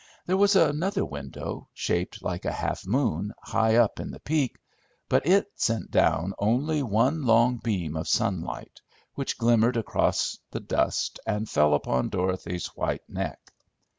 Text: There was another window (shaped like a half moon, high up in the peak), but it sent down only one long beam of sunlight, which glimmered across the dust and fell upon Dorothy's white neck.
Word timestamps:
There 0.25 0.35
was 0.35 0.55
another 0.55 1.05
window 1.05 1.67
(shaped 1.75 2.23
like 2.23 2.43
a 2.45 2.51
half 2.51 2.87
moon, 2.87 3.33
high 3.39 3.75
up 3.75 3.99
in 3.99 4.09
the 4.09 4.19
peak), 4.19 4.57
but 5.07 5.27
it 5.27 5.51
sent 5.53 5.91
down 5.91 6.33
only 6.39 6.81
one 6.81 7.21
long 7.23 7.57
beam 7.63 7.95
of 7.95 8.07
sunlight, 8.07 8.81
which 9.13 9.37
glimmered 9.37 9.77
across 9.77 10.39
the 10.49 10.59
dust 10.59 11.19
and 11.27 11.47
fell 11.47 11.75
upon 11.75 12.09
Dorothy's 12.09 12.65
white 12.75 13.07
neck. 13.07 13.53